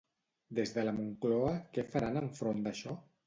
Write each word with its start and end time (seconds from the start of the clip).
Des 0.59 0.71
de 0.77 0.85
la 0.87 0.93
Moncloa, 0.99 1.53
què 1.77 1.85
faran 1.91 2.19
enfront 2.25 2.65
d'això? 2.69 2.97